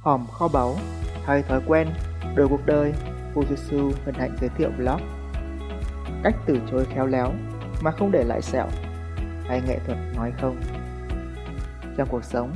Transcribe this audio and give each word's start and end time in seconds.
hòm 0.00 0.26
kho 0.32 0.48
báu, 0.48 0.74
thay 1.24 1.42
thói 1.42 1.60
quen, 1.66 1.88
đổi 2.36 2.48
cuộc 2.48 2.66
đời, 2.66 2.92
Fujitsu 3.34 3.92
hân 4.04 4.14
hạnh 4.14 4.36
giới 4.40 4.50
thiệu 4.56 4.70
blog. 4.78 5.00
Cách 6.24 6.34
từ 6.46 6.58
chối 6.70 6.84
khéo 6.84 7.06
léo 7.06 7.32
mà 7.82 7.90
không 7.90 8.10
để 8.12 8.24
lại 8.24 8.42
sẹo, 8.42 8.66
hay 9.44 9.62
nghệ 9.66 9.78
thuật 9.86 9.98
nói 10.16 10.32
không. 10.40 10.56
Trong 11.96 12.08
cuộc 12.10 12.24
sống, 12.24 12.52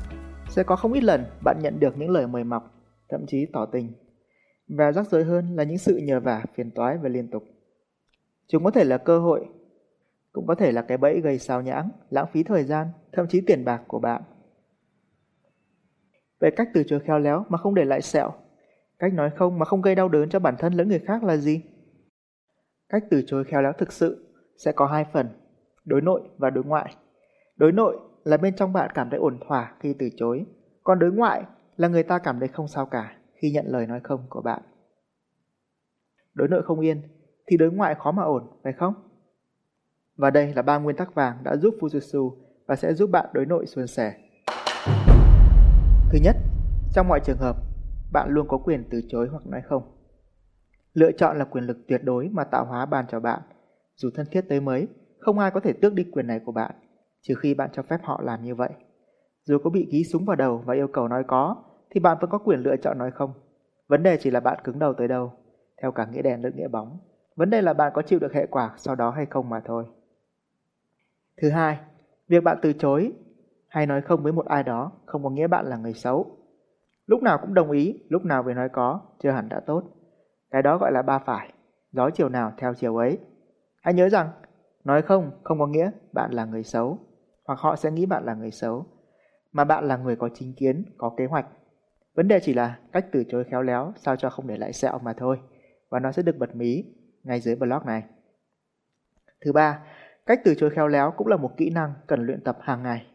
sẽ 0.48 0.62
có 0.62 0.76
không 0.76 0.92
ít 0.92 1.04
lần 1.04 1.24
bạn 1.44 1.56
nhận 1.62 1.80
được 1.80 1.98
những 1.98 2.10
lời 2.10 2.26
mời 2.26 2.44
mọc, 2.44 2.62
thậm 3.08 3.26
chí 3.26 3.46
tỏ 3.52 3.66
tình. 3.66 3.92
Và 4.68 4.92
rắc 4.92 5.06
rối 5.06 5.24
hơn 5.24 5.56
là 5.56 5.64
những 5.64 5.78
sự 5.78 5.96
nhờ 5.96 6.20
vả 6.20 6.44
phiền 6.54 6.70
toái 6.70 6.98
và 6.98 7.08
liên 7.08 7.30
tục. 7.30 7.42
Chúng 8.48 8.64
có 8.64 8.70
thể 8.70 8.84
là 8.84 8.98
cơ 8.98 9.18
hội, 9.18 9.46
cũng 10.32 10.46
có 10.46 10.54
thể 10.54 10.72
là 10.72 10.82
cái 10.82 10.98
bẫy 10.98 11.20
gây 11.20 11.38
sao 11.38 11.62
nhãng, 11.62 11.90
lãng 12.10 12.26
phí 12.32 12.42
thời 12.42 12.64
gian, 12.64 12.86
thậm 13.12 13.26
chí 13.28 13.40
tiền 13.40 13.64
bạc 13.64 13.82
của 13.88 13.98
bạn. 13.98 14.22
Về 16.42 16.50
cách 16.50 16.68
từ 16.74 16.82
chối 16.86 17.00
khéo 17.00 17.18
léo 17.18 17.44
mà 17.48 17.58
không 17.58 17.74
để 17.74 17.84
lại 17.84 18.02
sẹo, 18.02 18.32
cách 18.98 19.12
nói 19.14 19.30
không 19.36 19.58
mà 19.58 19.64
không 19.64 19.82
gây 19.82 19.94
đau 19.94 20.08
đớn 20.08 20.28
cho 20.28 20.38
bản 20.38 20.56
thân 20.58 20.72
lẫn 20.72 20.88
người 20.88 20.98
khác 20.98 21.24
là 21.24 21.36
gì? 21.36 21.62
Cách 22.88 23.04
từ 23.10 23.22
chối 23.26 23.44
khéo 23.44 23.62
léo 23.62 23.72
thực 23.72 23.92
sự 23.92 24.34
sẽ 24.56 24.72
có 24.72 24.86
hai 24.86 25.04
phần, 25.12 25.28
đối 25.84 26.00
nội 26.00 26.22
và 26.38 26.50
đối 26.50 26.64
ngoại. 26.64 26.96
Đối 27.56 27.72
nội 27.72 27.98
là 28.24 28.36
bên 28.36 28.56
trong 28.56 28.72
bạn 28.72 28.90
cảm 28.94 29.10
thấy 29.10 29.18
ổn 29.18 29.38
thỏa 29.46 29.74
khi 29.80 29.94
từ 29.98 30.08
chối, 30.16 30.44
còn 30.84 30.98
đối 30.98 31.12
ngoại 31.12 31.44
là 31.76 31.88
người 31.88 32.02
ta 32.02 32.18
cảm 32.18 32.38
thấy 32.38 32.48
không 32.48 32.68
sao 32.68 32.86
cả 32.86 33.16
khi 33.34 33.50
nhận 33.50 33.66
lời 33.68 33.86
nói 33.86 34.00
không 34.02 34.26
của 34.28 34.42
bạn. 34.42 34.62
Đối 36.34 36.48
nội 36.48 36.62
không 36.62 36.80
yên 36.80 37.02
thì 37.46 37.56
đối 37.56 37.70
ngoại 37.70 37.94
khó 37.94 38.12
mà 38.12 38.22
ổn, 38.22 38.60
phải 38.62 38.72
không? 38.72 38.94
Và 40.16 40.30
đây 40.30 40.54
là 40.54 40.62
ba 40.62 40.78
nguyên 40.78 40.96
tắc 40.96 41.14
vàng 41.14 41.38
đã 41.44 41.56
giúp 41.56 41.74
Fujitsu 41.80 42.36
và 42.66 42.76
sẽ 42.76 42.94
giúp 42.94 43.10
bạn 43.10 43.26
đối 43.32 43.46
nội 43.46 43.66
suôn 43.66 43.86
sẻ. 43.86 44.14
Thứ 46.12 46.18
nhất, 46.18 46.36
trong 46.92 47.08
mọi 47.08 47.20
trường 47.20 47.38
hợp, 47.38 47.56
bạn 48.12 48.28
luôn 48.30 48.48
có 48.48 48.58
quyền 48.58 48.84
từ 48.90 49.00
chối 49.08 49.28
hoặc 49.28 49.46
nói 49.46 49.62
không. 49.62 49.82
Lựa 50.94 51.12
chọn 51.12 51.38
là 51.38 51.44
quyền 51.44 51.64
lực 51.64 51.78
tuyệt 51.88 52.00
đối 52.04 52.28
mà 52.28 52.44
tạo 52.44 52.64
hóa 52.64 52.86
ban 52.86 53.06
cho 53.08 53.20
bạn. 53.20 53.40
Dù 53.96 54.10
thân 54.14 54.26
thiết 54.30 54.40
tới 54.48 54.60
mấy, 54.60 54.88
không 55.18 55.38
ai 55.38 55.50
có 55.50 55.60
thể 55.60 55.72
tước 55.72 55.94
đi 55.94 56.04
quyền 56.12 56.26
này 56.26 56.40
của 56.44 56.52
bạn, 56.52 56.74
trừ 57.22 57.34
khi 57.34 57.54
bạn 57.54 57.70
cho 57.72 57.82
phép 57.82 57.98
họ 58.02 58.20
làm 58.22 58.44
như 58.44 58.54
vậy. 58.54 58.70
Dù 59.44 59.58
có 59.64 59.70
bị 59.70 59.88
ghi 59.92 60.04
súng 60.04 60.24
vào 60.24 60.36
đầu 60.36 60.62
và 60.66 60.74
yêu 60.74 60.88
cầu 60.88 61.08
nói 61.08 61.24
có, 61.26 61.56
thì 61.90 62.00
bạn 62.00 62.16
vẫn 62.20 62.30
có 62.30 62.38
quyền 62.38 62.60
lựa 62.60 62.76
chọn 62.76 62.98
nói 62.98 63.10
không. 63.10 63.32
Vấn 63.88 64.02
đề 64.02 64.16
chỉ 64.20 64.30
là 64.30 64.40
bạn 64.40 64.58
cứng 64.64 64.78
đầu 64.78 64.94
tới 64.94 65.08
đâu, 65.08 65.32
theo 65.82 65.92
cả 65.92 66.06
nghĩa 66.12 66.22
đèn 66.22 66.42
lẫn 66.42 66.56
nghĩa 66.56 66.68
bóng. 66.68 66.98
Vấn 67.36 67.50
đề 67.50 67.62
là 67.62 67.72
bạn 67.72 67.92
có 67.94 68.02
chịu 68.02 68.18
được 68.18 68.32
hệ 68.32 68.46
quả 68.46 68.74
sau 68.76 68.94
đó 68.94 69.10
hay 69.10 69.26
không 69.26 69.48
mà 69.48 69.60
thôi. 69.64 69.84
Thứ 71.42 71.50
hai, 71.50 71.78
việc 72.28 72.44
bạn 72.44 72.58
từ 72.62 72.72
chối 72.72 73.12
hay 73.72 73.86
nói 73.86 74.02
không 74.02 74.22
với 74.22 74.32
một 74.32 74.46
ai 74.46 74.62
đó 74.62 74.92
không 75.06 75.24
có 75.24 75.30
nghĩa 75.30 75.46
bạn 75.46 75.66
là 75.66 75.76
người 75.76 75.94
xấu. 75.94 76.36
Lúc 77.06 77.22
nào 77.22 77.38
cũng 77.38 77.54
đồng 77.54 77.70
ý, 77.70 77.98
lúc 78.08 78.24
nào 78.24 78.42
về 78.42 78.54
nói 78.54 78.68
có, 78.68 79.00
chưa 79.22 79.30
hẳn 79.30 79.48
đã 79.48 79.60
tốt. 79.60 79.82
Cái 80.50 80.62
đó 80.62 80.78
gọi 80.78 80.92
là 80.92 81.02
ba 81.02 81.18
phải, 81.18 81.52
gió 81.92 82.10
chiều 82.10 82.28
nào 82.28 82.52
theo 82.56 82.74
chiều 82.74 82.96
ấy. 82.96 83.18
Hãy 83.82 83.94
nhớ 83.94 84.08
rằng, 84.08 84.28
nói 84.84 85.02
không 85.02 85.30
không 85.42 85.58
có 85.58 85.66
nghĩa 85.66 85.90
bạn 86.12 86.32
là 86.32 86.44
người 86.44 86.62
xấu, 86.62 86.98
hoặc 87.46 87.58
họ 87.58 87.76
sẽ 87.76 87.90
nghĩ 87.90 88.06
bạn 88.06 88.24
là 88.24 88.34
người 88.34 88.50
xấu, 88.50 88.86
mà 89.52 89.64
bạn 89.64 89.84
là 89.84 89.96
người 89.96 90.16
có 90.16 90.28
chính 90.34 90.54
kiến, 90.54 90.84
có 90.98 91.14
kế 91.16 91.26
hoạch. 91.26 91.46
Vấn 92.14 92.28
đề 92.28 92.40
chỉ 92.40 92.54
là 92.54 92.78
cách 92.92 93.06
từ 93.12 93.24
chối 93.28 93.44
khéo 93.50 93.62
léo 93.62 93.92
sao 93.96 94.16
cho 94.16 94.30
không 94.30 94.46
để 94.46 94.56
lại 94.56 94.72
sẹo 94.72 94.98
mà 94.98 95.12
thôi, 95.12 95.38
và 95.90 96.00
nó 96.00 96.12
sẽ 96.12 96.22
được 96.22 96.38
bật 96.38 96.56
mí 96.56 96.84
ngay 97.22 97.40
dưới 97.40 97.56
blog 97.56 97.86
này. 97.86 98.02
Thứ 99.44 99.52
ba, 99.52 99.78
cách 100.26 100.40
từ 100.44 100.54
chối 100.54 100.70
khéo 100.70 100.88
léo 100.88 101.10
cũng 101.16 101.26
là 101.26 101.36
một 101.36 101.50
kỹ 101.56 101.70
năng 101.70 101.92
cần 102.06 102.26
luyện 102.26 102.44
tập 102.44 102.58
hàng 102.60 102.82
ngày. 102.82 103.06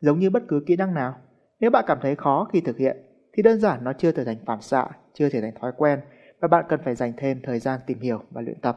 Giống 0.00 0.18
như 0.18 0.30
bất 0.30 0.42
cứ 0.48 0.62
kỹ 0.66 0.76
năng 0.76 0.94
nào, 0.94 1.14
nếu 1.60 1.70
bạn 1.70 1.84
cảm 1.86 1.98
thấy 2.02 2.16
khó 2.16 2.48
khi 2.52 2.60
thực 2.60 2.78
hiện, 2.78 2.96
thì 3.36 3.42
đơn 3.42 3.60
giản 3.60 3.84
nó 3.84 3.92
chưa 3.92 4.12
trở 4.12 4.24
thành 4.24 4.36
phản 4.46 4.60
xạ, 4.60 4.88
chưa 5.14 5.28
trở 5.30 5.40
thành 5.40 5.54
thói 5.60 5.72
quen 5.76 6.00
và 6.40 6.48
bạn 6.48 6.64
cần 6.68 6.80
phải 6.84 6.94
dành 6.94 7.12
thêm 7.16 7.40
thời 7.42 7.58
gian 7.58 7.80
tìm 7.86 8.00
hiểu 8.00 8.22
và 8.30 8.40
luyện 8.40 8.60
tập. 8.60 8.76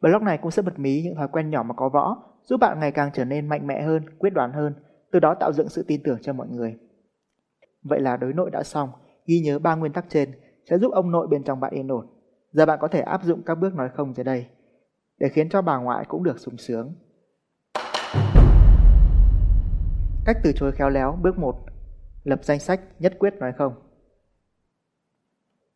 Blog 0.00 0.24
này 0.24 0.38
cũng 0.42 0.50
sẽ 0.50 0.62
bật 0.62 0.78
mí 0.78 1.02
những 1.02 1.14
thói 1.14 1.28
quen 1.28 1.50
nhỏ 1.50 1.62
mà 1.62 1.74
có 1.74 1.88
võ, 1.88 2.16
giúp 2.42 2.56
bạn 2.56 2.80
ngày 2.80 2.92
càng 2.92 3.10
trở 3.14 3.24
nên 3.24 3.48
mạnh 3.48 3.66
mẽ 3.66 3.82
hơn, 3.82 4.02
quyết 4.18 4.30
đoán 4.30 4.52
hơn, 4.52 4.74
từ 5.12 5.20
đó 5.20 5.34
tạo 5.34 5.52
dựng 5.52 5.68
sự 5.68 5.84
tin 5.88 6.02
tưởng 6.04 6.18
cho 6.22 6.32
mọi 6.32 6.48
người. 6.48 6.76
Vậy 7.82 8.00
là 8.00 8.16
đối 8.16 8.32
nội 8.32 8.50
đã 8.50 8.62
xong, 8.62 8.88
ghi 9.26 9.40
nhớ 9.40 9.58
ba 9.58 9.74
nguyên 9.74 9.92
tắc 9.92 10.04
trên 10.08 10.30
sẽ 10.70 10.78
giúp 10.78 10.92
ông 10.92 11.10
nội 11.10 11.26
bên 11.30 11.44
trong 11.44 11.60
bạn 11.60 11.72
yên 11.74 11.88
ổn. 11.88 12.06
Giờ 12.52 12.66
bạn 12.66 12.78
có 12.82 12.88
thể 12.88 13.00
áp 13.00 13.24
dụng 13.24 13.42
các 13.46 13.54
bước 13.54 13.74
nói 13.74 13.88
không 13.94 14.14
dưới 14.14 14.24
đây, 14.24 14.46
để 15.18 15.28
khiến 15.28 15.48
cho 15.48 15.62
bà 15.62 15.78
ngoại 15.78 16.04
cũng 16.08 16.22
được 16.22 16.38
sung 16.38 16.56
sướng. 16.56 16.94
Cách 20.24 20.36
từ 20.42 20.52
chối 20.52 20.72
khéo 20.72 20.90
léo 20.90 21.18
bước 21.22 21.38
1 21.38 21.56
Lập 22.24 22.44
danh 22.44 22.60
sách 22.60 22.80
nhất 22.98 23.16
quyết 23.18 23.34
nói 23.34 23.52
không 23.52 23.74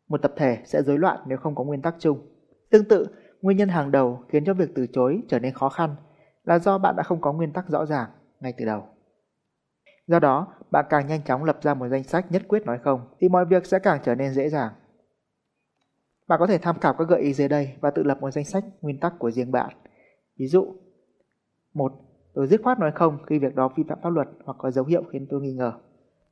Một 0.07 0.21
tập 0.21 0.33
thể 0.37 0.61
sẽ 0.65 0.81
rối 0.83 0.97
loạn 0.99 1.19
nếu 1.27 1.37
không 1.37 1.55
có 1.55 1.63
nguyên 1.63 1.81
tắc 1.81 1.95
chung. 1.99 2.27
Tương 2.69 2.87
tự, 2.87 3.07
nguyên 3.41 3.57
nhân 3.57 3.69
hàng 3.69 3.91
đầu 3.91 4.23
khiến 4.29 4.45
cho 4.45 4.53
việc 4.53 4.69
từ 4.75 4.87
chối 4.93 5.21
trở 5.27 5.39
nên 5.39 5.53
khó 5.53 5.69
khăn 5.69 5.95
là 6.43 6.59
do 6.59 6.77
bạn 6.77 6.95
đã 6.95 7.03
không 7.03 7.21
có 7.21 7.33
nguyên 7.33 7.53
tắc 7.53 7.69
rõ 7.69 7.85
ràng 7.85 8.09
ngay 8.39 8.53
từ 8.57 8.65
đầu. 8.65 8.87
Do 10.07 10.19
đó, 10.19 10.47
bạn 10.71 10.85
càng 10.89 11.07
nhanh 11.07 11.23
chóng 11.23 11.43
lập 11.43 11.59
ra 11.61 11.73
một 11.73 11.87
danh 11.87 12.03
sách 12.03 12.31
nhất 12.31 12.43
quyết 12.47 12.65
nói 12.65 12.79
không 12.83 13.07
thì 13.19 13.29
mọi 13.29 13.45
việc 13.45 13.65
sẽ 13.65 13.79
càng 13.79 13.99
trở 14.03 14.15
nên 14.15 14.33
dễ 14.33 14.49
dàng. 14.49 14.73
Bạn 16.27 16.39
có 16.39 16.47
thể 16.47 16.57
tham 16.57 16.79
khảo 16.79 16.93
các 16.93 17.07
gợi 17.07 17.21
ý 17.21 17.33
dưới 17.33 17.47
đây 17.47 17.73
và 17.81 17.91
tự 17.91 18.03
lập 18.03 18.17
một 18.21 18.31
danh 18.31 18.45
sách 18.45 18.63
nguyên 18.81 18.99
tắc 18.99 19.13
của 19.19 19.31
riêng 19.31 19.51
bạn. 19.51 19.69
Ví 20.37 20.47
dụ, 20.47 20.75
một 21.73 21.91
Tôi 22.37 22.47
dứt 22.47 22.61
khoát 22.63 22.79
nói 22.79 22.91
không 22.95 23.17
khi 23.27 23.39
việc 23.39 23.55
đó 23.55 23.69
vi 23.75 23.83
phạm 23.89 23.97
pháp 24.03 24.09
luật 24.09 24.27
hoặc 24.45 24.57
có 24.57 24.71
dấu 24.71 24.85
hiệu 24.85 25.03
khiến 25.11 25.27
tôi 25.29 25.41
nghi 25.41 25.53
ngờ. 25.53 25.73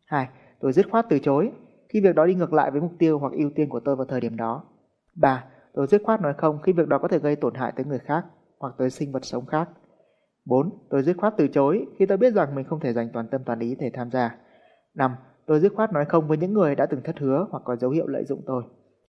2. 0.05 0.27
Tôi 0.59 0.73
dứt 0.73 0.85
khoát 0.91 1.05
từ 1.09 1.19
chối 1.19 1.51
khi 1.89 2.01
việc 2.01 2.15
đó 2.15 2.25
đi 2.25 2.35
ngược 2.35 2.53
lại 2.53 2.71
với 2.71 2.81
mục 2.81 2.91
tiêu 2.99 3.19
hoặc 3.19 3.33
ưu 3.33 3.49
tiên 3.55 3.69
của 3.69 3.79
tôi 3.79 3.95
vào 3.95 4.05
thời 4.05 4.21
điểm 4.21 4.37
đó. 4.37 4.63
3. 5.15 5.43
Tôi 5.73 5.87
dứt 5.87 6.01
khoát 6.05 6.21
nói 6.21 6.33
không 6.37 6.61
khi 6.61 6.73
việc 6.73 6.87
đó 6.87 6.97
có 6.97 7.07
thể 7.07 7.19
gây 7.19 7.35
tổn 7.35 7.53
hại 7.53 7.73
tới 7.75 7.85
người 7.85 7.99
khác 7.99 8.25
hoặc 8.59 8.75
tới 8.77 8.89
sinh 8.89 9.11
vật 9.11 9.25
sống 9.25 9.45
khác. 9.45 9.69
4. 10.45 10.69
Tôi 10.89 11.03
dứt 11.03 11.17
khoát 11.17 11.33
từ 11.37 11.47
chối 11.47 11.85
khi 11.97 12.05
tôi 12.05 12.17
biết 12.17 12.33
rằng 12.33 12.55
mình 12.55 12.65
không 12.65 12.79
thể 12.79 12.93
dành 12.93 13.09
toàn 13.13 13.27
tâm 13.27 13.41
toàn 13.45 13.59
ý 13.59 13.75
để 13.79 13.91
tham 13.93 14.11
gia. 14.11 14.35
5. 14.95 15.15
Tôi 15.45 15.59
dứt 15.59 15.73
khoát 15.75 15.93
nói 15.93 16.05
không 16.05 16.27
với 16.27 16.37
những 16.37 16.53
người 16.53 16.75
đã 16.75 16.85
từng 16.85 17.01
thất 17.03 17.19
hứa 17.19 17.47
hoặc 17.51 17.63
có 17.65 17.75
dấu 17.75 17.91
hiệu 17.91 18.07
lợi 18.07 18.23
dụng 18.25 18.41
tôi. 18.45 18.63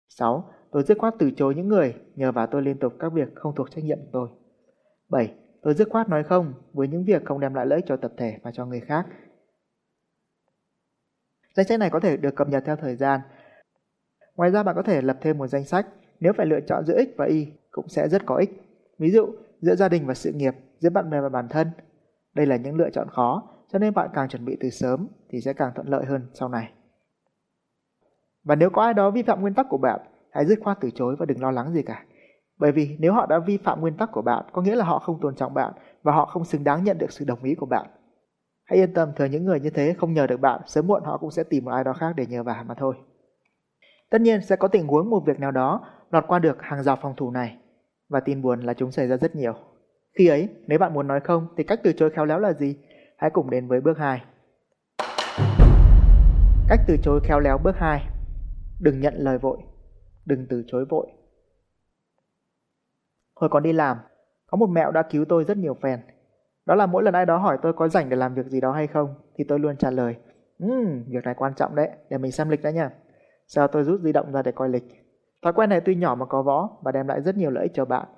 6. 0.09 0.45
Tôi 0.71 0.83
dứt 0.83 0.99
khoát 0.99 1.15
từ 1.19 1.31
chối 1.31 1.55
những 1.55 1.69
người 1.69 1.95
nhờ 2.15 2.33
vào 2.33 2.47
tôi 2.47 2.63
liên 2.63 2.79
tục 2.79 2.93
các 2.99 3.13
việc 3.13 3.35
không 3.35 3.55
thuộc 3.55 3.71
trách 3.71 3.85
nhiệm 3.85 3.99
của 3.99 4.11
tôi. 4.13 4.29
7. 5.11 5.35
Tôi 5.65 5.75
dứt 5.75 5.89
khoát 5.91 6.09
nói 6.09 6.25
không 6.25 6.55
với 6.73 6.89
những 6.89 7.05
việc 7.05 7.25
không 7.25 7.41
đem 7.41 7.55
lại 7.55 7.67
lợi 7.67 7.79
ích 7.79 7.85
cho 7.89 7.97
tập 7.97 8.13
thể 8.17 8.39
và 8.43 8.51
cho 8.51 8.67
người 8.67 8.81
khác. 8.81 9.07
Danh 11.55 11.67
sách 11.67 11.81
này 11.81 11.91
có 11.91 12.01
thể 12.01 12.17
được 12.17 12.37
cập 12.37 12.49
nhật 12.49 12.63
theo 12.67 12.77
thời 12.77 12.97
gian. 12.97 13.21
Ngoài 14.37 14.51
ra 14.51 14.63
bạn 14.63 14.75
có 14.77 14.83
thể 14.83 15.03
lập 15.03 15.19
thêm 15.21 15.39
một 15.39 15.47
danh 15.47 15.65
sách 15.65 15.87
nếu 16.21 16.33
phải 16.33 16.47
lựa 16.47 16.61
chọn 16.61 16.85
giữa 16.85 17.05
X 17.05 17.09
và 17.17 17.27
Y 17.27 17.47
cũng 17.71 17.89
sẽ 17.89 18.09
rất 18.09 18.27
có 18.27 18.37
ích. 18.37 18.51
Ví 18.99 19.11
dụ, 19.11 19.27
giữa 19.61 19.75
gia 19.75 19.89
đình 19.89 20.07
và 20.07 20.15
sự 20.15 20.33
nghiệp, 20.33 20.55
giữa 20.79 20.91
bạn 20.91 21.11
bè 21.11 21.21
và 21.21 21.29
bản 21.29 21.49
thân. 21.49 21.71
Đây 22.35 22.47
là 22.47 22.57
những 22.57 22.77
lựa 22.77 22.91
chọn 22.91 23.09
khó, 23.11 23.43
cho 23.73 23.79
nên 23.79 23.95
bạn 23.95 24.11
càng 24.15 24.29
chuẩn 24.29 24.45
bị 24.45 24.57
từ 24.61 24.71
sớm 24.71 25.09
thì 25.29 25.41
sẽ 25.41 25.53
càng 25.53 25.73
thuận 25.75 25.89
lợi 25.89 26.05
hơn 26.05 26.27
sau 26.35 26.49
này. 26.49 26.73
Và 28.45 28.55
nếu 28.55 28.71
có 28.71 28.83
ai 28.83 28.95
đó 28.95 29.11
vi 29.11 29.23
phạm 29.23 29.41
nguyên 29.41 29.55
tắc 29.55 29.67
của 29.69 29.79
bạn, 29.79 30.01
hãy 30.31 30.47
dứt 30.47 30.59
khoát 30.63 30.79
từ 30.81 30.91
chối 30.95 31.17
và 31.19 31.27
đừng 31.27 31.41
lo 31.41 31.51
lắng 31.51 31.73
gì 31.73 31.83
cả. 31.83 32.05
Bởi 32.59 32.73
vì 32.73 32.97
nếu 32.99 33.13
họ 33.13 33.27
đã 33.27 33.39
vi 33.39 33.57
phạm 33.57 33.81
nguyên 33.81 33.97
tắc 33.97 34.13
của 34.13 34.23
bạn, 34.23 34.45
có 34.53 34.63
nghĩa 34.63 34.75
là 34.75 34.85
họ 34.85 34.99
không 34.99 35.21
tôn 35.21 35.35
trọng 35.35 35.55
bạn 35.55 35.73
và 36.03 36.13
họ 36.13 36.25
không 36.25 36.45
xứng 36.45 36.65
đáng 36.65 36.85
nhận 36.85 36.99
được 36.99 37.13
sự 37.13 37.25
đồng 37.25 37.43
ý 37.43 37.55
của 37.55 37.67
bạn. 37.67 37.87
Hãy 38.65 38.79
yên 38.79 38.95
tâm, 38.95 39.13
thừa 39.17 39.25
những 39.25 39.45
người 39.45 39.61
như 39.61 39.71
thế 39.71 39.95
không 39.99 40.13
nhờ 40.13 40.27
được 40.27 40.41
bạn, 40.41 40.61
sớm 40.67 40.87
muộn 40.87 41.03
họ 41.05 41.19
cũng 41.19 41.31
sẽ 41.31 41.43
tìm 41.43 41.65
một 41.65 41.71
ai 41.71 41.85
đó 41.85 41.93
khác 41.93 42.13
để 42.17 42.27
nhờ 42.27 42.43
vả 42.43 42.65
mà 42.69 42.75
thôi. 42.75 42.95
Tất 44.11 44.21
nhiên 44.21 44.41
sẽ 44.43 44.57
có 44.57 44.69
tình 44.69 44.87
huống 44.87 45.11
một 45.11 45.23
việc 45.27 45.41
nào 45.41 45.51
đó 45.51 45.81
lọt 46.11 46.25
qua 46.29 46.39
được 46.39 46.63
hàng 46.63 46.83
rào 46.83 46.97
phòng 47.03 47.15
thủ 47.17 47.31
này, 47.31 47.57
và 48.09 48.21
tin 48.21 48.43
buồn 48.43 48.61
là 48.61 48.75
chúng 48.75 48.91
xảy 48.91 49.07
ra 49.07 49.17
rất 49.17 49.37
nhiều. 49.37 49.55
Khi 50.19 50.27
ấy, 50.29 50.49
nếu 50.67 50.79
bạn 50.79 50.95
muốn 50.95 51.07
nói 51.07 51.21
không 51.21 51.47
thì 51.57 51.65
cách 51.65 51.81
từ 51.83 51.93
chối 51.93 52.11
khéo 52.11 52.25
léo 52.25 52.39
là 52.39 52.53
gì? 52.53 52.77
Hãy 53.19 53.31
cùng 53.31 53.51
đến 53.51 53.69
với 53.69 53.81
bước 53.81 53.99
2. 53.99 54.23
Cách 56.69 56.81
từ 56.87 56.97
chối 57.03 57.21
khéo 57.25 57.41
léo 57.41 57.59
bước 57.65 57.77
2. 57.77 58.09
Đừng 58.81 59.01
nhận 59.01 59.15
lời 59.17 59.39
vội, 59.39 59.59
đừng 60.27 60.47
từ 60.51 60.65
chối 60.67 60.85
vội. 60.85 61.07
Hồi 63.35 63.51
còn 63.51 63.63
đi 63.63 63.73
làm, 63.73 63.97
có 64.47 64.57
một 64.57 64.67
mẹo 64.67 64.91
đã 64.91 65.03
cứu 65.03 65.25
tôi 65.29 65.45
rất 65.45 65.57
nhiều 65.57 65.75
phen. 65.83 66.01
Đó 66.67 66.75
là 66.75 66.87
mỗi 66.87 67.03
lần 67.03 67.15
ai 67.15 67.27
đó 67.27 67.37
hỏi 67.37 67.59
tôi 67.63 67.73
có 67.73 67.89
rảnh 67.89 68.09
để 68.09 68.17
làm 68.17 68.35
việc 68.35 68.47
gì 68.47 68.61
đó 68.61 68.73
hay 68.73 68.87
không, 68.87 69.15
thì 69.37 69.45
tôi 69.49 69.59
luôn 69.59 69.77
trả 69.77 69.91
lời, 69.91 70.17
Ừm, 70.59 71.05
việc 71.09 71.25
này 71.25 71.35
quan 71.35 71.55
trọng 71.55 71.75
đấy, 71.75 71.91
để 72.11 72.19
mình 72.19 72.33
xem 72.33 72.49
lịch 72.49 72.63
đã 72.63 72.71
nha. 72.71 72.91
Sau 73.47 73.69
tôi 73.69 73.85
rút 73.85 74.01
di 74.01 74.13
động 74.13 74.33
ra 74.33 74.43
để 74.43 74.53
coi 74.53 74.69
lịch. 74.69 74.85
Thói 75.43 75.53
quen 75.53 75.71
này 75.71 75.81
tuy 75.81 75.95
nhỏ 75.95 76.15
mà 76.15 76.27
có 76.27 76.43
võ 76.43 76.69
và 76.83 76.93
đem 76.93 77.09
lại 77.09 77.23
rất 77.23 77.37
nhiều 77.37 77.51
lợi 77.51 77.63
ích 77.63 77.73
cho 77.75 77.85
bạn. 77.85 78.09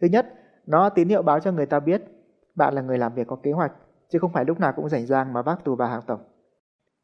Thứ 0.00 0.08
nhất, 0.08 0.26
nó 0.66 0.88
tín 0.88 1.08
hiệu 1.08 1.22
báo 1.22 1.40
cho 1.40 1.52
người 1.52 1.66
ta 1.66 1.80
biết 1.80 2.02
bạn 2.54 2.74
là 2.74 2.82
người 2.82 2.98
làm 2.98 3.14
việc 3.14 3.26
có 3.26 3.36
kế 3.36 3.52
hoạch, 3.52 3.72
chứ 4.08 4.18
không 4.18 4.32
phải 4.32 4.44
lúc 4.44 4.60
nào 4.60 4.72
cũng 4.76 4.88
rảnh 4.88 5.06
rang 5.06 5.32
mà 5.32 5.42
vác 5.42 5.64
tù 5.64 5.76
vào 5.76 5.88
hàng 5.88 6.02
tổng. 6.06 6.20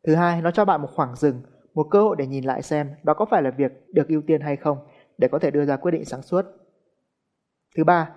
Thứ 0.06 0.14
hai, 0.14 0.42
nó 0.42 0.50
cho 0.50 0.64
bạn 0.64 0.82
một 0.82 0.88
khoảng 0.94 1.16
dừng, 1.16 1.42
một 1.74 1.86
cơ 1.90 2.02
hội 2.02 2.16
để 2.18 2.26
nhìn 2.26 2.44
lại 2.44 2.62
xem 2.62 2.90
đó 3.02 3.14
có 3.14 3.24
phải 3.24 3.42
là 3.42 3.50
việc 3.50 3.72
được 3.92 4.08
ưu 4.08 4.22
tiên 4.26 4.40
hay 4.40 4.56
không, 4.56 4.78
để 5.18 5.28
có 5.28 5.38
thể 5.38 5.50
đưa 5.50 5.64
ra 5.64 5.76
quyết 5.76 5.90
định 5.90 6.04
sáng 6.04 6.22
suốt. 6.22 6.44
Thứ 7.76 7.84
ba, 7.84 8.10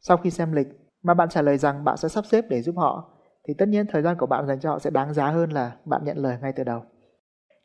sau 0.00 0.16
khi 0.16 0.30
xem 0.30 0.52
lịch 0.52 0.68
mà 1.02 1.14
bạn 1.14 1.28
trả 1.28 1.42
lời 1.42 1.58
rằng 1.58 1.84
bạn 1.84 1.96
sẽ 1.96 2.08
sắp 2.08 2.26
xếp 2.26 2.44
để 2.48 2.62
giúp 2.62 2.74
họ, 2.76 3.18
thì 3.48 3.54
tất 3.58 3.68
nhiên 3.68 3.86
thời 3.86 4.02
gian 4.02 4.16
của 4.18 4.26
bạn 4.26 4.46
dành 4.46 4.60
cho 4.60 4.70
họ 4.70 4.78
sẽ 4.78 4.90
đáng 4.90 5.14
giá 5.14 5.30
hơn 5.30 5.50
là 5.50 5.76
bạn 5.84 6.04
nhận 6.04 6.16
lời 6.16 6.36
ngay 6.42 6.52
từ 6.52 6.64
đầu. 6.64 6.82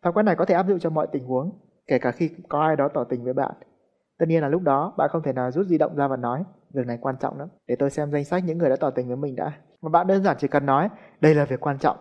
Thói 0.03 0.13
quen 0.13 0.25
này 0.25 0.35
có 0.35 0.45
thể 0.45 0.55
áp 0.55 0.67
dụng 0.67 0.79
cho 0.79 0.89
mọi 0.89 1.07
tình 1.11 1.25
huống, 1.25 1.59
kể 1.87 1.99
cả 1.99 2.11
khi 2.11 2.29
có 2.49 2.61
ai 2.61 2.75
đó 2.75 2.89
tỏ 2.93 3.03
tình 3.03 3.23
với 3.23 3.33
bạn. 3.33 3.51
Tất 4.19 4.25
nhiên 4.27 4.41
là 4.41 4.47
lúc 4.47 4.61
đó 4.61 4.93
bạn 4.97 5.09
không 5.11 5.23
thể 5.23 5.33
nào 5.33 5.51
rút 5.51 5.65
di 5.67 5.77
động 5.77 5.95
ra 5.95 6.07
và 6.07 6.17
nói 6.17 6.43
việc 6.73 6.85
này 6.85 6.97
quan 7.01 7.15
trọng 7.19 7.39
lắm, 7.39 7.47
để 7.67 7.75
tôi 7.79 7.89
xem 7.89 8.11
danh 8.11 8.23
sách 8.23 8.43
những 8.45 8.57
người 8.57 8.69
đã 8.69 8.75
tỏ 8.75 8.89
tình 8.89 9.07
với 9.07 9.17
mình 9.17 9.35
đã. 9.35 9.51
Mà 9.81 9.89
bạn 9.89 10.07
đơn 10.07 10.23
giản 10.23 10.37
chỉ 10.39 10.47
cần 10.47 10.65
nói 10.65 10.89
đây 11.21 11.35
là 11.35 11.45
việc 11.45 11.59
quan 11.59 11.77
trọng, 11.79 11.97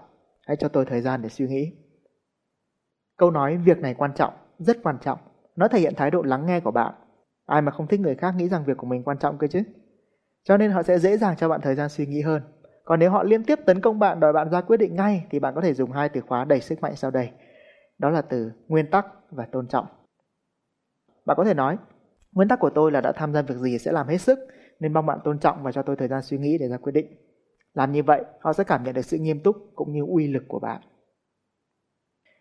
hãy 0.46 0.56
cho 0.56 0.68
tôi 0.68 0.84
thời 0.84 1.00
gian 1.00 1.22
để 1.22 1.28
suy 1.28 1.46
nghĩ. 1.46 1.72
Câu 3.18 3.30
nói 3.30 3.56
việc 3.56 3.78
này 3.78 3.94
quan 3.94 4.14
trọng, 4.14 4.34
rất 4.58 4.76
quan 4.82 4.98
trọng, 4.98 5.18
nó 5.56 5.68
thể 5.68 5.80
hiện 5.80 5.94
thái 5.96 6.10
độ 6.10 6.22
lắng 6.22 6.46
nghe 6.46 6.60
của 6.60 6.70
bạn. 6.70 6.94
Ai 7.46 7.62
mà 7.62 7.72
không 7.72 7.86
thích 7.86 8.00
người 8.00 8.14
khác 8.14 8.34
nghĩ 8.36 8.48
rằng 8.48 8.64
việc 8.64 8.76
của 8.76 8.86
mình 8.86 9.02
quan 9.02 9.18
trọng 9.18 9.38
cơ 9.38 9.46
chứ. 9.46 9.62
Cho 10.44 10.56
nên 10.56 10.70
họ 10.70 10.82
sẽ 10.82 10.98
dễ 10.98 11.16
dàng 11.16 11.36
cho 11.36 11.48
bạn 11.48 11.60
thời 11.60 11.74
gian 11.74 11.88
suy 11.88 12.06
nghĩ 12.06 12.20
hơn. 12.20 12.42
Còn 12.84 13.00
nếu 13.00 13.10
họ 13.10 13.22
liên 13.22 13.44
tiếp 13.44 13.58
tấn 13.66 13.80
công 13.80 13.98
bạn 13.98 14.20
đòi 14.20 14.32
bạn 14.32 14.50
ra 14.50 14.60
quyết 14.60 14.76
định 14.76 14.96
ngay 14.96 15.26
thì 15.30 15.38
bạn 15.38 15.54
có 15.54 15.60
thể 15.60 15.74
dùng 15.74 15.92
hai 15.92 16.08
từ 16.08 16.20
khóa 16.20 16.44
đầy 16.44 16.60
sức 16.60 16.80
mạnh 16.80 16.96
sau 16.96 17.10
đây. 17.10 17.30
Đó 17.98 18.10
là 18.10 18.22
từ 18.22 18.52
nguyên 18.68 18.90
tắc 18.90 19.06
và 19.30 19.46
tôn 19.52 19.68
trọng. 19.68 19.86
Bạn 21.26 21.36
có 21.36 21.44
thể 21.44 21.54
nói, 21.54 21.78
nguyên 22.32 22.48
tắc 22.48 22.60
của 22.60 22.70
tôi 22.70 22.92
là 22.92 23.00
đã 23.00 23.12
tham 23.12 23.32
gia 23.32 23.42
việc 23.42 23.56
gì 23.56 23.78
sẽ 23.78 23.92
làm 23.92 24.08
hết 24.08 24.18
sức 24.18 24.38
nên 24.80 24.92
mong 24.92 25.06
bạn 25.06 25.18
tôn 25.24 25.38
trọng 25.38 25.62
và 25.62 25.72
cho 25.72 25.82
tôi 25.82 25.96
thời 25.96 26.08
gian 26.08 26.22
suy 26.22 26.38
nghĩ 26.38 26.58
để 26.58 26.68
ra 26.68 26.76
quyết 26.76 26.92
định. 26.92 27.06
Làm 27.74 27.92
như 27.92 28.02
vậy, 28.02 28.24
họ 28.40 28.52
sẽ 28.52 28.64
cảm 28.64 28.84
nhận 28.84 28.94
được 28.94 29.04
sự 29.04 29.18
nghiêm 29.18 29.40
túc 29.40 29.56
cũng 29.74 29.92
như 29.92 30.00
uy 30.08 30.28
lực 30.28 30.42
của 30.48 30.58
bạn. 30.58 30.80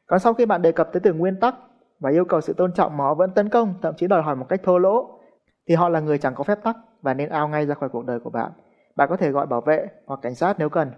Còn 0.05 0.19
sau 0.19 0.33
khi 0.33 0.45
bạn 0.45 0.61
đề 0.61 0.71
cập 0.71 0.89
tới 0.93 0.99
từ 0.99 1.13
nguyên 1.13 1.39
tắc 1.39 1.55
và 1.99 2.09
yêu 2.09 2.25
cầu 2.25 2.41
sự 2.41 2.53
tôn 2.53 2.73
trọng 2.73 2.97
mà 2.97 3.03
họ 3.03 3.15
vẫn 3.15 3.31
tấn 3.31 3.49
công, 3.49 3.73
thậm 3.81 3.95
chí 3.97 4.07
đòi 4.07 4.21
hỏi 4.21 4.35
một 4.35 4.45
cách 4.49 4.63
thô 4.63 4.77
lỗ, 4.77 5.19
thì 5.67 5.75
họ 5.75 5.89
là 5.89 5.99
người 5.99 6.17
chẳng 6.17 6.35
có 6.35 6.43
phép 6.43 6.59
tắc 6.63 6.77
và 7.01 7.13
nên 7.13 7.29
ao 7.29 7.47
ngay 7.47 7.65
ra 7.65 7.75
khỏi 7.75 7.89
cuộc 7.89 8.05
đời 8.05 8.19
của 8.19 8.29
bạn. 8.29 8.51
Bạn 8.95 9.09
có 9.09 9.17
thể 9.17 9.31
gọi 9.31 9.47
bảo 9.47 9.61
vệ 9.61 9.87
hoặc 10.05 10.19
cảnh 10.21 10.35
sát 10.35 10.59
nếu 10.59 10.69
cần. 10.69 10.91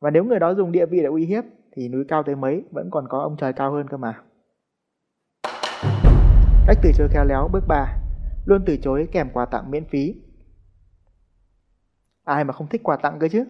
Và 0.00 0.10
nếu 0.10 0.24
người 0.24 0.38
đó 0.38 0.54
dùng 0.54 0.72
địa 0.72 0.86
vị 0.86 0.98
để 0.98 1.06
uy 1.06 1.26
hiếp 1.26 1.44
thì 1.72 1.88
núi 1.88 2.04
cao 2.08 2.22
tới 2.22 2.36
mấy 2.36 2.64
vẫn 2.70 2.90
còn 2.90 3.08
có 3.08 3.18
ông 3.18 3.36
trời 3.38 3.52
cao 3.52 3.72
hơn 3.72 3.88
cơ 3.88 3.96
mà. 3.96 4.22
Cách 6.66 6.78
từ 6.82 6.90
chối 6.94 7.08
khéo 7.10 7.24
léo 7.24 7.48
bước 7.52 7.64
3. 7.68 7.98
Luôn 8.46 8.62
từ 8.66 8.76
chối 8.76 9.08
kèm 9.12 9.30
quà 9.32 9.44
tặng 9.44 9.70
miễn 9.70 9.84
phí. 9.84 10.14
Ai 12.24 12.44
mà 12.44 12.52
không 12.52 12.66
thích 12.66 12.80
quà 12.84 12.96
tặng 12.96 13.18
cơ 13.18 13.28
chứ? 13.28 13.44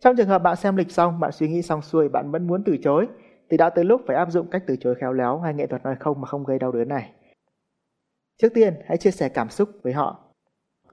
Trong 0.00 0.16
trường 0.16 0.28
hợp 0.28 0.38
bạn 0.38 0.56
xem 0.56 0.76
lịch 0.76 0.90
xong, 0.90 1.20
bạn 1.20 1.32
suy 1.32 1.48
nghĩ 1.48 1.62
xong 1.62 1.82
xuôi, 1.82 2.08
bạn 2.08 2.30
vẫn 2.30 2.46
muốn 2.46 2.62
từ 2.64 2.76
chối, 2.82 3.08
thì 3.50 3.56
đã 3.56 3.70
tới 3.70 3.84
lúc 3.84 4.00
phải 4.06 4.16
áp 4.16 4.30
dụng 4.30 4.50
cách 4.50 4.62
từ 4.66 4.76
chối 4.80 4.94
khéo 5.00 5.12
léo 5.12 5.38
hay 5.38 5.54
nghệ 5.54 5.66
thuật 5.66 5.82
nói 5.82 5.96
không 6.00 6.20
mà 6.20 6.26
không 6.26 6.44
gây 6.44 6.58
đau 6.58 6.72
đớn 6.72 6.88
này. 6.88 7.12
Trước 8.42 8.48
tiên, 8.54 8.74
hãy 8.86 8.96
chia 8.96 9.10
sẻ 9.10 9.28
cảm 9.28 9.50
xúc 9.50 9.68
với 9.82 9.92
họ. 9.92 10.24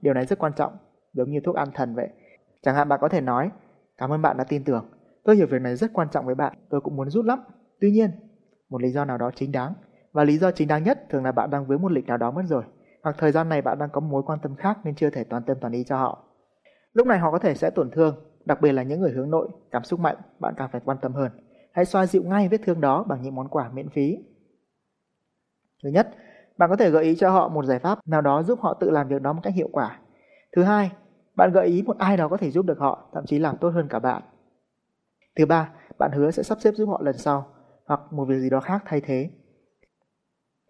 Điều 0.00 0.14
này 0.14 0.26
rất 0.26 0.38
quan 0.38 0.52
trọng, 0.56 0.72
giống 1.12 1.30
như 1.30 1.40
thuốc 1.44 1.56
an 1.56 1.68
thần 1.74 1.94
vậy. 1.94 2.08
Chẳng 2.62 2.74
hạn 2.74 2.88
bạn 2.88 3.00
có 3.02 3.08
thể 3.08 3.20
nói, 3.20 3.50
cảm 3.98 4.12
ơn 4.12 4.22
bạn 4.22 4.36
đã 4.36 4.44
tin 4.44 4.64
tưởng. 4.64 4.90
Tôi 5.24 5.36
hiểu 5.36 5.46
việc 5.46 5.62
này 5.62 5.76
rất 5.76 5.90
quan 5.92 6.08
trọng 6.10 6.26
với 6.26 6.34
bạn, 6.34 6.54
tôi 6.70 6.80
cũng 6.80 6.96
muốn 6.96 7.10
rút 7.10 7.24
lắm. 7.24 7.40
Tuy 7.80 7.90
nhiên, 7.90 8.10
một 8.68 8.82
lý 8.82 8.90
do 8.90 9.04
nào 9.04 9.18
đó 9.18 9.30
chính 9.34 9.52
đáng, 9.52 9.74
và 10.12 10.24
lý 10.24 10.38
do 10.38 10.50
chính 10.50 10.68
đáng 10.68 10.82
nhất 10.84 11.06
thường 11.10 11.24
là 11.24 11.32
bạn 11.32 11.50
đang 11.50 11.66
với 11.66 11.78
một 11.78 11.92
lịch 11.92 12.06
nào 12.06 12.16
đó 12.16 12.30
mất 12.30 12.42
rồi, 12.46 12.62
hoặc 13.02 13.16
thời 13.18 13.32
gian 13.32 13.48
này 13.48 13.62
bạn 13.62 13.78
đang 13.78 13.90
có 13.92 14.00
mối 14.00 14.22
quan 14.26 14.38
tâm 14.42 14.56
khác 14.56 14.78
nên 14.84 14.94
chưa 14.94 15.10
thể 15.10 15.24
toàn 15.24 15.42
tâm 15.42 15.56
toàn 15.60 15.72
ý 15.72 15.84
cho 15.84 15.96
họ. 15.96 16.24
Lúc 16.92 17.06
này 17.06 17.18
họ 17.18 17.30
có 17.30 17.38
thể 17.38 17.54
sẽ 17.54 17.70
tổn 17.70 17.90
thương, 17.90 18.14
đặc 18.44 18.60
biệt 18.60 18.72
là 18.72 18.82
những 18.82 19.00
người 19.00 19.12
hướng 19.12 19.30
nội, 19.30 19.48
cảm 19.70 19.84
xúc 19.84 20.00
mạnh, 20.00 20.16
bạn 20.38 20.54
càng 20.56 20.68
phải 20.72 20.80
quan 20.84 20.98
tâm 21.02 21.12
hơn. 21.12 21.30
Hãy 21.72 21.84
xoa 21.84 22.06
dịu 22.06 22.22
ngay 22.22 22.48
vết 22.48 22.60
thương 22.64 22.80
đó 22.80 23.02
bằng 23.02 23.22
những 23.22 23.34
món 23.34 23.48
quà 23.48 23.70
miễn 23.74 23.88
phí. 23.88 24.18
Thứ 25.82 25.90
nhất, 25.90 26.14
bạn 26.58 26.70
có 26.70 26.76
thể 26.76 26.90
gợi 26.90 27.04
ý 27.04 27.16
cho 27.16 27.30
họ 27.30 27.48
một 27.48 27.64
giải 27.64 27.78
pháp 27.78 27.98
nào 28.06 28.20
đó 28.20 28.42
giúp 28.42 28.60
họ 28.60 28.74
tự 28.74 28.90
làm 28.90 29.08
việc 29.08 29.22
đó 29.22 29.32
một 29.32 29.40
cách 29.42 29.54
hiệu 29.54 29.68
quả. 29.72 29.98
Thứ 30.56 30.62
hai, 30.62 30.90
bạn 31.36 31.52
gợi 31.52 31.66
ý 31.66 31.82
một 31.82 31.98
ai 31.98 32.16
đó 32.16 32.28
có 32.28 32.36
thể 32.36 32.50
giúp 32.50 32.66
được 32.66 32.78
họ, 32.78 33.08
thậm 33.14 33.26
chí 33.26 33.38
làm 33.38 33.56
tốt 33.56 33.68
hơn 33.68 33.86
cả 33.90 33.98
bạn. 33.98 34.22
Thứ 35.36 35.46
ba, 35.46 35.72
bạn 35.98 36.10
hứa 36.12 36.30
sẽ 36.30 36.42
sắp 36.42 36.58
xếp 36.60 36.74
giúp 36.74 36.88
họ 36.88 37.00
lần 37.04 37.18
sau, 37.18 37.46
hoặc 37.86 38.00
một 38.10 38.24
việc 38.24 38.38
gì 38.38 38.50
đó 38.50 38.60
khác 38.60 38.82
thay 38.86 39.00
thế. 39.00 39.30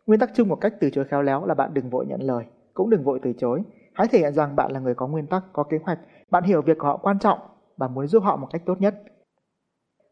Nguyên 0.07 0.21
tắc 0.21 0.31
chung 0.35 0.49
của 0.49 0.57
cách 0.57 0.75
từ 0.81 0.91
chối 0.91 1.05
khéo 1.05 1.23
léo 1.23 1.47
là 1.47 1.55
bạn 1.55 1.75
đừng 1.75 1.91
vội 1.91 2.07
nhận 2.07 2.23
lời, 2.23 2.45
cũng 2.75 2.91
đừng 2.91 3.05
vội 3.05 3.21
từ 3.23 3.33
chối. 3.39 3.63
Hãy 3.95 4.09
thể 4.09 4.19
hiện 4.19 4.35
rằng 4.35 4.57
bạn 4.57 4.73
là 4.73 4.81
người 4.81 4.95
có 4.95 5.07
nguyên 5.07 5.27
tắc, 5.27 5.45
có 5.53 5.63
kế 5.63 5.79
hoạch, 5.85 5.99
bạn 6.31 6.45
hiểu 6.45 6.63
việc 6.63 6.79
của 6.79 6.87
họ 6.87 6.97
quan 6.97 7.19
trọng 7.19 7.39
và 7.77 7.89
muốn 7.89 8.07
giúp 8.07 8.23
họ 8.23 8.37
một 8.37 8.49
cách 8.53 8.63
tốt 8.67 8.81
nhất. 8.81 9.03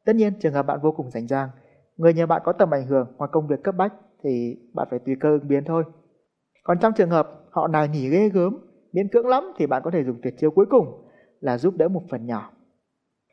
Tất 0.08 0.16
nhiên, 0.16 0.32
trường 0.40 0.52
hợp 0.52 0.66
bạn 0.66 0.80
vô 0.82 0.92
cùng 0.92 1.10
rảnh 1.10 1.26
rang, 1.26 1.48
người 1.96 2.14
nhà 2.14 2.26
bạn 2.26 2.42
có 2.44 2.52
tầm 2.52 2.74
ảnh 2.74 2.86
hưởng 2.86 3.14
hoặc 3.18 3.30
công 3.32 3.46
việc 3.46 3.62
cấp 3.64 3.74
bách 3.76 3.92
thì 4.22 4.56
bạn 4.74 4.88
phải 4.90 4.98
tùy 4.98 5.16
cơ 5.20 5.28
ứng 5.28 5.48
biến 5.48 5.64
thôi. 5.64 5.84
Còn 6.62 6.78
trong 6.78 6.92
trường 6.92 7.10
hợp 7.10 7.30
họ 7.50 7.68
nào 7.68 7.86
nỉ 7.86 8.08
ghê 8.08 8.28
gớm, 8.28 8.56
miễn 8.92 9.08
cưỡng 9.08 9.26
lắm 9.26 9.52
thì 9.58 9.66
bạn 9.66 9.82
có 9.84 9.90
thể 9.90 10.04
dùng 10.04 10.20
tuyệt 10.22 10.34
chiêu 10.38 10.50
cuối 10.50 10.66
cùng 10.70 11.04
là 11.40 11.58
giúp 11.58 11.74
đỡ 11.76 11.88
một 11.88 12.02
phần 12.10 12.26
nhỏ. 12.26 12.50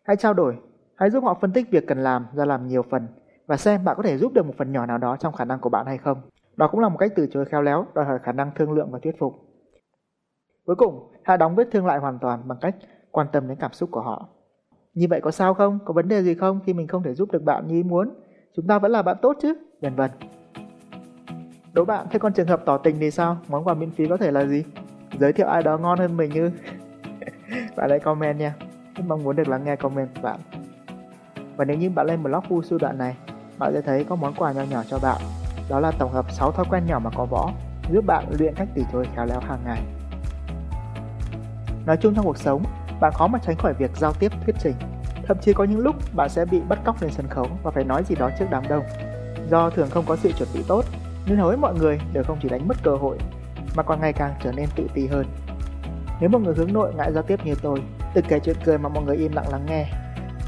Hãy 0.03 0.15
trao 0.15 0.33
đổi, 0.33 0.55
hãy 0.95 1.09
giúp 1.09 1.23
họ 1.23 1.37
phân 1.41 1.51
tích 1.51 1.71
việc 1.71 1.87
cần 1.87 1.97
làm 1.97 2.25
ra 2.33 2.45
làm 2.45 2.67
nhiều 2.67 2.83
phần 2.91 3.07
và 3.47 3.57
xem 3.57 3.85
bạn 3.85 3.97
có 3.97 4.03
thể 4.03 4.17
giúp 4.17 4.33
được 4.33 4.45
một 4.45 4.53
phần 4.57 4.71
nhỏ 4.71 4.85
nào 4.85 4.97
đó 4.97 5.17
trong 5.19 5.33
khả 5.33 5.45
năng 5.45 5.59
của 5.59 5.69
bạn 5.69 5.85
hay 5.85 5.97
không. 5.97 6.21
Đó 6.55 6.67
cũng 6.71 6.79
là 6.79 6.89
một 6.89 6.97
cách 6.97 7.11
từ 7.15 7.27
chối 7.31 7.45
khéo 7.45 7.61
léo, 7.61 7.85
đòi 7.93 8.05
hỏi 8.05 8.19
khả 8.23 8.31
năng 8.31 8.51
thương 8.55 8.71
lượng 8.71 8.91
và 8.91 8.99
thuyết 9.03 9.19
phục. 9.19 9.33
Cuối 10.65 10.75
cùng, 10.75 11.11
hãy 11.23 11.37
đóng 11.37 11.55
vết 11.55 11.67
thương 11.71 11.85
lại 11.85 11.99
hoàn 11.99 12.19
toàn 12.19 12.47
bằng 12.47 12.57
cách 12.61 12.75
quan 13.11 13.27
tâm 13.33 13.47
đến 13.47 13.57
cảm 13.59 13.73
xúc 13.73 13.89
của 13.91 14.01
họ. 14.01 14.29
Như 14.95 15.07
vậy 15.09 15.21
có 15.21 15.31
sao 15.31 15.53
không? 15.53 15.79
Có 15.85 15.93
vấn 15.93 16.07
đề 16.07 16.23
gì 16.23 16.35
không 16.35 16.59
khi 16.65 16.73
mình 16.73 16.87
không 16.87 17.03
thể 17.03 17.13
giúp 17.13 17.31
được 17.31 17.43
bạn 17.43 17.67
như 17.67 17.75
ý 17.75 17.83
muốn? 17.83 18.09
Chúng 18.55 18.67
ta 18.67 18.79
vẫn 18.79 18.91
là 18.91 19.01
bạn 19.01 19.17
tốt 19.21 19.37
chứ? 19.41 19.53
Vân 19.81 19.95
vân. 19.95 20.11
Đố 21.73 21.85
bạn, 21.85 22.07
thế 22.11 22.19
còn 22.19 22.33
trường 22.33 22.47
hợp 22.47 22.61
tỏ 22.65 22.77
tình 22.77 22.95
thì 22.99 23.11
sao? 23.11 23.37
Món 23.47 23.63
quà 23.63 23.73
miễn 23.73 23.91
phí 23.91 24.07
có 24.07 24.17
thể 24.17 24.31
là 24.31 24.45
gì? 24.45 24.63
Giới 25.19 25.33
thiệu 25.33 25.47
ai 25.47 25.63
đó 25.63 25.77
ngon 25.77 25.99
hơn 25.99 26.17
mình 26.17 26.31
như 26.33 26.51
Bạn 27.75 27.89
hãy 27.89 27.99
comment 27.99 28.39
nha. 28.39 28.55
Rất 28.95 29.03
mong 29.07 29.23
muốn 29.23 29.35
được 29.35 29.47
lắng 29.47 29.63
nghe 29.65 29.75
comment 29.75 30.09
của 30.15 30.21
bạn. 30.21 30.39
Và 31.57 31.65
nếu 31.65 31.77
như 31.77 31.89
bạn 31.89 32.07
lên 32.07 32.23
blog 32.23 32.43
Fusu 32.49 32.77
đoạn 32.77 32.97
này, 32.97 33.15
bạn 33.59 33.73
sẽ 33.73 33.81
thấy 33.81 34.03
có 34.03 34.15
món 34.15 34.33
quà 34.33 34.51
nhỏ 34.51 34.63
nhỏ 34.69 34.83
cho 34.89 34.99
bạn. 34.99 35.21
Đó 35.69 35.79
là 35.79 35.91
tổng 35.99 36.11
hợp 36.11 36.31
6 36.31 36.51
thói 36.51 36.65
quen 36.69 36.83
nhỏ 36.87 36.99
mà 36.99 37.09
có 37.15 37.25
võ, 37.25 37.51
giúp 37.91 38.05
bạn 38.05 38.25
luyện 38.39 38.53
cách 38.55 38.67
từ 38.75 38.81
chối 38.93 39.07
khéo 39.15 39.25
léo 39.25 39.39
hàng 39.39 39.59
ngày. 39.65 39.81
Nói 41.85 41.97
chung 42.01 42.15
trong 42.15 42.25
cuộc 42.25 42.37
sống, 42.37 42.63
bạn 42.99 43.13
khó 43.13 43.27
mà 43.27 43.39
tránh 43.45 43.55
khỏi 43.55 43.73
việc 43.73 43.91
giao 43.97 44.13
tiếp 44.13 44.31
thuyết 44.45 44.55
trình. 44.59 44.75
Thậm 45.27 45.37
chí 45.41 45.53
có 45.53 45.63
những 45.63 45.79
lúc 45.79 45.95
bạn 46.15 46.29
sẽ 46.29 46.45
bị 46.45 46.61
bắt 46.69 46.79
cóc 46.83 47.01
lên 47.01 47.11
sân 47.11 47.27
khấu 47.29 47.47
và 47.63 47.71
phải 47.71 47.83
nói 47.83 48.03
gì 48.03 48.15
đó 48.15 48.29
trước 48.39 48.45
đám 48.49 48.63
đông. 48.69 48.83
Do 49.49 49.69
thường 49.69 49.89
không 49.89 50.05
có 50.07 50.15
sự 50.15 50.31
chuẩn 50.31 50.49
bị 50.53 50.63
tốt, 50.67 50.85
nên 51.25 51.37
hầu 51.37 51.49
hết 51.49 51.57
mọi 51.59 51.73
người 51.73 51.99
đều 52.13 52.23
không 52.23 52.37
chỉ 52.41 52.49
đánh 52.49 52.67
mất 52.67 52.77
cơ 52.83 52.95
hội, 52.95 53.17
mà 53.75 53.83
còn 53.83 54.01
ngày 54.01 54.13
càng 54.13 54.33
trở 54.43 54.51
nên 54.51 54.69
tự 54.75 54.87
ti 54.93 55.07
hơn. 55.07 55.25
Nếu 56.19 56.29
một 56.29 56.39
người 56.41 56.55
hướng 56.55 56.73
nội 56.73 56.93
ngại 56.93 57.11
giao 57.13 57.23
tiếp 57.23 57.39
như 57.43 57.55
tôi, 57.61 57.81
tự 58.13 58.21
kể 58.27 58.39
chuyện 58.39 58.55
cười 58.65 58.77
mà 58.77 58.89
mọi 58.89 59.03
người 59.03 59.15
im 59.15 59.31
lặng 59.31 59.49
lắng 59.51 59.65
nghe, 59.67 59.85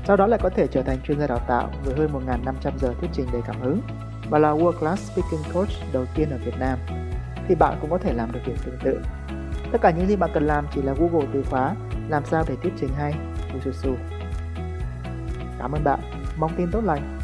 sau 0.05 0.17
đó 0.17 0.27
lại 0.27 0.39
có 0.43 0.50
thể 0.50 0.67
trở 0.67 0.83
thành 0.83 0.97
chuyên 1.03 1.19
gia 1.19 1.27
đào 1.27 1.39
tạo 1.47 1.69
với 1.83 1.95
hơn 1.95 2.09
1.500 2.27 2.71
giờ 2.77 2.93
thuyết 3.00 3.09
trình 3.13 3.27
đầy 3.33 3.41
cảm 3.47 3.61
hứng 3.61 3.81
và 4.29 4.39
là 4.39 4.51
World 4.51 4.79
Class 4.79 5.12
Speaking 5.12 5.53
Coach 5.53 5.69
đầu 5.93 6.05
tiên 6.15 6.29
ở 6.29 6.38
Việt 6.45 6.60
Nam, 6.60 6.79
thì 7.48 7.55
bạn 7.55 7.77
cũng 7.81 7.89
có 7.89 7.98
thể 7.98 8.13
làm 8.13 8.31
được 8.31 8.39
việc 8.45 8.55
tương 8.65 8.79
tự. 8.83 9.01
Tất 9.72 9.81
cả 9.81 9.91
những 9.91 10.07
gì 10.07 10.15
bạn 10.15 10.29
cần 10.33 10.48
làm 10.48 10.65
chỉ 10.75 10.81
là 10.81 10.93
Google 10.93 11.27
từ 11.33 11.43
khóa 11.50 11.75
làm 12.09 12.25
sao 12.25 12.43
để 12.47 12.55
thuyết 12.63 12.73
trình 12.79 12.93
hay, 12.97 13.13
Ususu. 13.57 13.95
Cảm 15.59 15.71
ơn 15.71 15.83
bạn, 15.83 15.99
mong 16.37 16.51
tin 16.57 16.71
tốt 16.71 16.81
lành. 16.83 17.19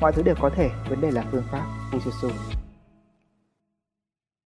Mọi 0.00 0.12
thứ 0.12 0.22
đều 0.22 0.34
có 0.40 0.50
thể, 0.50 0.70
vấn 0.88 1.00
đề 1.00 1.10
là 1.10 1.24
phương 1.32 1.44
pháp, 1.50 1.66
Ususu. 1.96 2.28